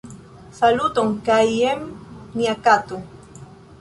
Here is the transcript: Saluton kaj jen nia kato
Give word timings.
Saluton 0.59 1.11
kaj 1.27 1.39
jen 1.57 1.85
nia 2.41 2.57
kato 2.69 3.03